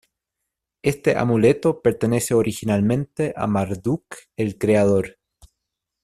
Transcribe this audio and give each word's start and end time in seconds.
Este 0.81 1.15
amuleto 1.15 1.79
pertenece 1.83 2.33
originalmente 2.33 3.33
a 3.37 3.45
Marduk, 3.45 4.15
el 4.35 4.57
creador. 4.57 5.19